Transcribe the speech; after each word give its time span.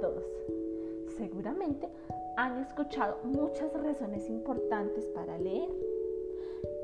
todos. 0.00 0.24
Seguramente 1.16 1.88
han 2.36 2.58
escuchado 2.60 3.18
muchas 3.24 3.72
razones 3.72 4.28
importantes 4.28 5.04
para 5.08 5.38
leer. 5.38 5.68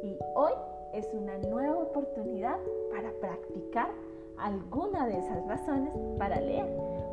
Y 0.02 0.16
hoy 0.34 0.52
es 0.92 1.08
una 1.12 1.38
nueva 1.38 1.78
oportunidad 1.78 2.58
para 2.90 3.12
practicar 3.20 3.90
alguna 4.38 5.06
de 5.06 5.18
esas 5.18 5.46
razones 5.46 5.92
para 6.18 6.40
leer, 6.40 6.66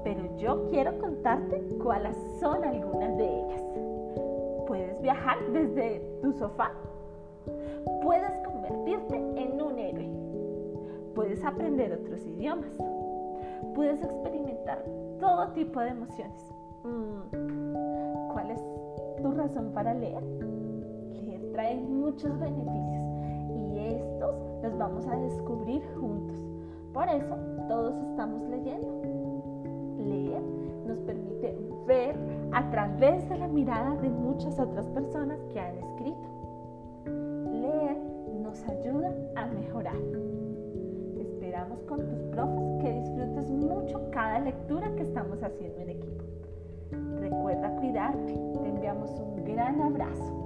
pero 0.03 0.37
yo 0.37 0.67
quiero 0.69 0.97
contarte 0.99 1.61
cuáles 1.81 2.15
son 2.39 2.63
algunas 2.63 3.17
de 3.17 3.25
ellas. 3.25 3.61
Puedes 4.67 5.01
viajar 5.01 5.37
desde 5.51 6.01
tu 6.21 6.33
sofá, 6.33 6.71
puedes 8.01 8.37
convertirte 8.39 9.15
en 9.15 9.61
un 9.61 9.77
héroe, 9.77 10.09
puedes 11.13 11.43
aprender 11.43 11.93
otros 11.93 12.25
idiomas, 12.25 12.71
puedes 13.73 14.01
experimentar 14.01 14.83
todo 15.19 15.49
tipo 15.49 15.79
de 15.79 15.89
emociones. 15.89 16.53
Mm, 16.83 18.31
¿Cuál 18.33 18.51
es 18.51 18.61
tu 19.21 19.31
razón 19.31 19.71
para 19.73 19.93
leer? 19.93 20.23
Leer 21.11 21.51
trae 21.51 21.75
muchos 21.79 22.39
beneficios 22.39 23.03
y 23.49 23.79
estos 23.79 24.35
los 24.63 24.77
vamos 24.77 25.07
a 25.07 25.15
descubrir 25.17 25.83
juntos. 25.99 26.37
Por 26.93 27.07
eso 27.07 27.35
todos 27.67 27.95
estamos 28.09 28.41
leyendo. 28.49 29.01
Leer 29.97 30.41
nos 30.85 30.99
permite 30.99 31.55
ver 31.85 32.15
a 32.51 32.69
través 32.69 33.27
de 33.29 33.37
la 33.37 33.47
mirada 33.47 33.95
de 33.97 34.09
muchas 34.09 34.59
otras 34.59 34.87
personas 34.87 35.39
que 35.53 35.59
han 35.59 35.77
escrito. 35.77 36.30
Lectura 44.51 44.93
que 44.95 45.03
estamos 45.03 45.41
haciendo 45.41 45.79
en 45.79 45.89
equipo. 45.91 46.23
Recuerda 47.19 47.69
cuidarte. 47.77 48.33
Te 48.61 48.67
enviamos 48.67 49.09
un 49.11 49.45
gran 49.45 49.81
abrazo. 49.81 50.37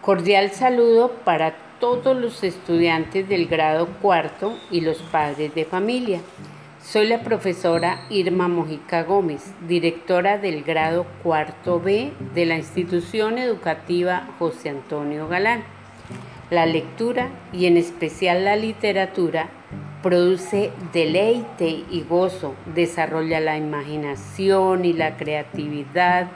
Cordial 0.00 0.52
saludo 0.52 1.10
para 1.26 1.54
todos 1.80 2.16
los 2.16 2.42
estudiantes 2.42 3.28
del 3.28 3.46
grado 3.46 3.88
cuarto 4.00 4.54
y 4.70 4.80
los 4.80 5.02
padres 5.02 5.54
de 5.54 5.66
familia. 5.66 6.22
Soy 6.82 7.08
la 7.08 7.22
profesora 7.22 8.06
Irma 8.08 8.46
Mojica 8.46 9.02
Gómez, 9.02 9.52
directora 9.66 10.38
del 10.38 10.62
grado 10.62 11.06
cuarto 11.24 11.80
B 11.80 12.12
de 12.34 12.46
la 12.46 12.56
institución 12.56 13.36
educativa 13.36 14.28
José 14.38 14.70
Antonio 14.70 15.26
Galán. 15.26 15.64
La 16.50 16.66
lectura 16.66 17.30
y 17.52 17.66
en 17.66 17.76
especial 17.76 18.44
la 18.44 18.54
literatura 18.54 19.48
produce 20.02 20.70
deleite 20.92 21.84
y 21.90 22.04
gozo, 22.08 22.54
desarrolla 22.74 23.40
la 23.40 23.58
imaginación 23.58 24.84
y 24.84 24.92
la 24.92 25.16
creatividad, 25.16 26.28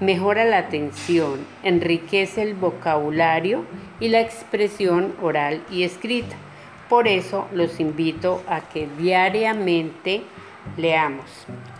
mejora 0.00 0.44
la 0.44 0.58
atención, 0.58 1.40
enriquece 1.62 2.42
el 2.42 2.54
vocabulario 2.54 3.64
y 3.98 4.08
la 4.08 4.20
expresión 4.20 5.14
oral 5.22 5.62
y 5.70 5.84
escrita. 5.84 6.36
Por 6.88 7.08
eso 7.08 7.48
los 7.52 7.80
invito 7.80 8.42
a 8.48 8.60
que 8.60 8.88
diariamente 8.98 10.22
leamos. 10.76 11.24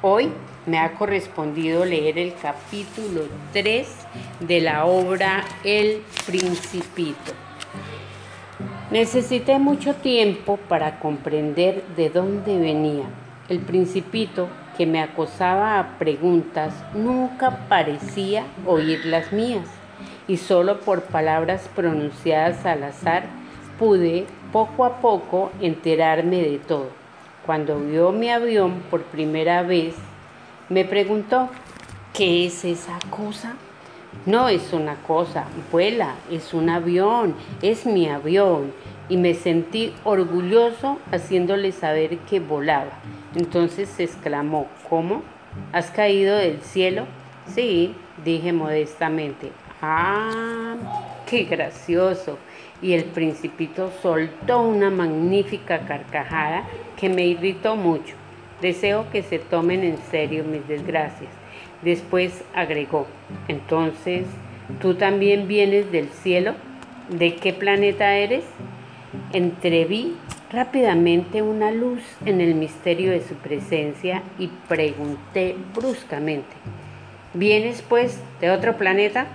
Hoy 0.03 0.31
me 0.67 0.79
ha 0.79 0.95
correspondido 0.95 1.85
leer 1.85 2.19
el 2.19 2.35
capítulo 2.35 3.23
3 3.53 3.87
de 4.41 4.61
la 4.61 4.84
obra 4.84 5.44
El 5.62 6.03
Principito. 6.27 7.33
Necesité 8.91 9.61
mucho 9.61 9.94
tiempo 9.94 10.56
para 10.69 10.99
comprender 10.99 11.84
de 11.97 12.11
dónde 12.11 12.59
venía. 12.59 13.05
El 13.49 13.61
Principito 13.61 14.49
que 14.77 14.87
me 14.87 15.00
acosaba 15.00 15.78
a 15.78 15.99
preguntas 15.99 16.75
nunca 16.94 17.69
parecía 17.69 18.44
oír 18.67 19.05
las 19.06 19.33
mías 19.33 19.69
y 20.27 20.38
solo 20.38 20.81
por 20.81 21.03
palabras 21.03 21.71
pronunciadas 21.77 22.67
al 22.67 22.83
azar 22.83 23.46
pude 23.78 24.26
poco 24.53 24.84
a 24.84 25.00
poco 25.00 25.50
enterarme 25.60 26.42
de 26.42 26.59
todo. 26.59 26.88
Cuando 27.44 27.78
vio 27.78 28.12
mi 28.12 28.31
avión 28.31 28.82
por 28.91 29.03
primera 29.04 29.62
vez, 29.62 29.94
me 30.69 30.84
preguntó, 30.84 31.48
¿qué 32.12 32.47
es 32.47 32.64
esa 32.64 32.98
cosa? 33.10 33.54
No 34.25 34.48
es 34.48 34.72
una 34.72 34.97
cosa, 35.03 35.44
vuela, 35.70 36.14
es 36.31 36.54
un 36.54 36.70
avión, 36.70 37.34
es 37.62 37.87
mi 37.87 38.09
avión. 38.09 38.72
Y 39.09 39.19
me 39.19 39.34
sentí 39.34 39.94
orgulloso 40.03 40.98
haciéndole 41.12 41.70
saber 41.70 42.19
que 42.19 42.41
volaba. 42.41 42.91
Entonces 43.37 44.00
exclamó, 44.00 44.66
¿cómo? 44.88 45.22
¿Has 45.72 45.91
caído 45.91 46.37
del 46.37 46.60
cielo? 46.62 47.06
Sí, 47.47 47.94
dije 48.25 48.53
modestamente. 48.53 49.53
Ah, 49.81 50.75
qué 51.26 51.44
gracioso. 51.44 52.38
Y 52.82 52.92
el 52.92 53.04
principito 53.04 53.91
soltó 54.03 54.60
una 54.60 54.91
magnífica 54.91 55.81
carcajada 55.81 56.64
que 56.97 57.09
me 57.09 57.26
irritó 57.26 57.76
mucho. 57.76 58.14
Deseo 58.60 59.10
que 59.10 59.22
se 59.22 59.38
tomen 59.38 59.82
en 59.82 59.98
serio 60.10 60.44
mis 60.44 60.66
desgracias. 60.69 61.31
Después 61.82 62.42
agregó, 62.54 63.06
entonces, 63.48 64.26
¿tú 64.81 64.94
también 64.94 65.47
vienes 65.47 65.92
del 65.92 66.09
cielo? 66.09 66.54
¿De 67.10 67.37
qué 67.37 67.53
planeta 67.53 68.16
eres? 68.16 68.44
Entreví 69.32 70.16
rápidamente 70.50 71.43
una 71.43 71.70
luz 71.70 72.00
en 72.25 72.41
el 72.41 72.54
misterio 72.54 73.10
de 73.10 73.20
su 73.20 73.34
presencia 73.34 74.22
y 74.38 74.48
pregunté 74.69 75.56
bruscamente, 75.75 76.54
¿vienes 77.34 77.82
pues 77.82 78.20
de 78.41 78.50
otro 78.50 78.76
planeta? 78.76 79.26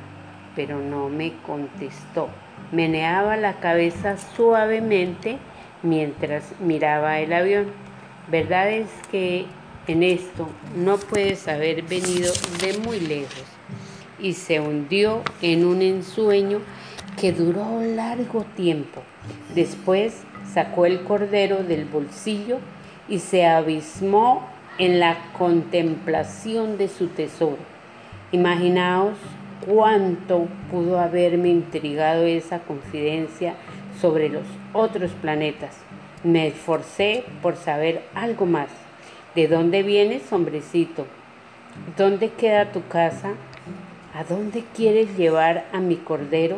Pero 0.55 0.79
no 0.79 1.09
me 1.09 1.33
contestó. 1.45 2.29
Meneaba 2.71 3.37
la 3.37 3.59
cabeza 3.59 4.17
suavemente 4.35 5.37
mientras 5.83 6.53
miraba 6.59 7.19
el 7.19 7.33
avión. 7.33 7.67
Verdad 8.29 8.69
es 8.69 8.87
que 9.11 9.45
en 9.87 10.03
esto 10.03 10.47
no 10.75 10.97
puedes 10.97 11.47
haber 11.47 11.83
venido 11.83 12.31
de 12.61 12.77
muy 12.79 12.99
lejos. 12.99 13.43
Y 14.19 14.33
se 14.33 14.59
hundió 14.59 15.21
en 15.41 15.65
un 15.65 15.81
ensueño 15.81 16.59
que 17.19 17.33
duró 17.33 17.81
largo 17.81 18.45
tiempo. 18.55 19.01
Después 19.55 20.21
sacó 20.53 20.85
el 20.85 21.03
cordero 21.03 21.63
del 21.63 21.85
bolsillo 21.85 22.59
y 23.09 23.19
se 23.19 23.45
abismó 23.45 24.47
en 24.77 24.99
la 24.99 25.17
contemplación 25.37 26.77
de 26.77 26.87
su 26.87 27.07
tesoro. 27.07 27.57
Imaginaos 28.31 29.17
cuánto 29.65 30.47
pudo 30.69 30.99
haberme 30.99 31.49
intrigado 31.49 32.23
esa 32.23 32.59
confidencia 32.59 33.53
sobre 33.99 34.29
los 34.29 34.43
otros 34.73 35.11
planetas. 35.11 35.77
Me 36.23 36.47
esforcé 36.47 37.23
por 37.41 37.55
saber 37.55 38.03
algo 38.13 38.45
más. 38.45 38.69
¿De 39.35 39.47
dónde 39.47 39.83
vienes, 39.83 40.31
hombrecito? 40.31 41.05
¿Dónde 41.97 42.29
queda 42.29 42.71
tu 42.71 42.85
casa? 42.87 43.31
¿A 44.13 44.23
dónde 44.23 44.63
quieres 44.75 45.17
llevar 45.17 45.65
a 45.71 45.79
mi 45.79 45.95
cordero? 45.95 46.57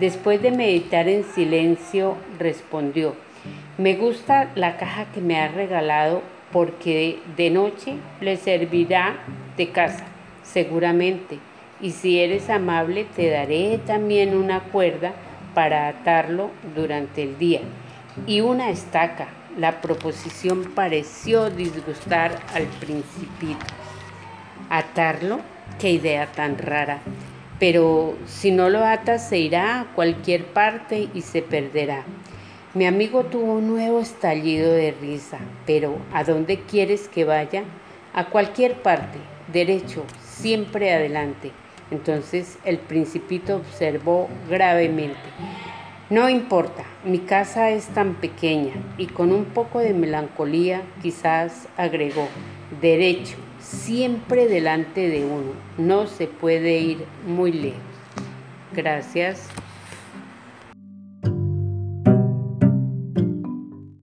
Después 0.00 0.40
de 0.40 0.50
meditar 0.50 1.08
en 1.08 1.24
silencio, 1.24 2.16
respondió, 2.38 3.14
me 3.76 3.96
gusta 3.96 4.50
la 4.54 4.76
caja 4.76 5.06
que 5.12 5.20
me 5.20 5.40
has 5.40 5.52
regalado 5.52 6.22
porque 6.52 7.18
de 7.36 7.50
noche 7.50 7.96
le 8.20 8.36
servirá 8.36 9.16
de 9.56 9.70
casa, 9.70 10.04
seguramente. 10.44 11.38
Y 11.80 11.90
si 11.90 12.20
eres 12.20 12.50
amable, 12.50 13.04
te 13.16 13.30
daré 13.30 13.78
también 13.78 14.36
una 14.36 14.60
cuerda 14.60 15.12
para 15.54 15.88
atarlo 15.88 16.50
durante 16.74 17.22
el 17.22 17.38
día 17.38 17.60
y 18.26 18.40
una 18.40 18.70
estaca. 18.70 19.28
La 19.58 19.80
proposición 19.80 20.72
pareció 20.74 21.50
disgustar 21.50 22.40
al 22.52 22.64
principito. 22.64 23.64
¿Atarlo? 24.68 25.40
Qué 25.78 25.90
idea 25.90 26.26
tan 26.26 26.58
rara. 26.58 26.98
Pero 27.60 28.16
si 28.26 28.50
no 28.50 28.68
lo 28.68 28.84
atas 28.84 29.28
se 29.28 29.38
irá 29.38 29.80
a 29.80 29.84
cualquier 29.94 30.46
parte 30.46 31.08
y 31.14 31.22
se 31.22 31.42
perderá. 31.42 32.02
Mi 32.74 32.86
amigo 32.86 33.24
tuvo 33.24 33.54
un 33.54 33.68
nuevo 33.68 34.00
estallido 34.00 34.72
de 34.72 34.92
risa. 35.00 35.38
Pero 35.66 35.96
¿a 36.12 36.24
dónde 36.24 36.60
quieres 36.60 37.08
que 37.08 37.24
vaya? 37.24 37.62
A 38.12 38.26
cualquier 38.26 38.82
parte, 38.82 39.18
derecho, 39.52 40.04
siempre 40.20 40.92
adelante. 40.92 41.52
Entonces 41.90 42.58
el 42.64 42.78
principito 42.78 43.56
observó 43.56 44.28
gravemente. 44.48 45.18
No 46.10 46.28
importa, 46.28 46.84
mi 47.04 47.20
casa 47.20 47.70
es 47.70 47.86
tan 47.86 48.14
pequeña 48.14 48.74
y 48.98 49.06
con 49.06 49.32
un 49.32 49.46
poco 49.46 49.78
de 49.78 49.94
melancolía 49.94 50.82
quizás 51.02 51.66
agregó, 51.76 52.28
derecho, 52.80 53.36
siempre 53.58 54.46
delante 54.46 55.08
de 55.08 55.24
uno, 55.24 55.52
no 55.78 56.06
se 56.06 56.26
puede 56.26 56.78
ir 56.78 57.04
muy 57.26 57.52
lejos. 57.52 57.80
Gracias. 58.72 59.48